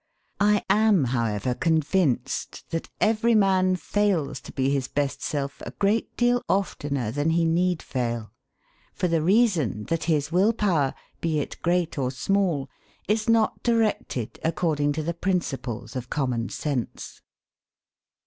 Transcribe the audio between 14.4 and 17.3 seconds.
according to the principles of common sense.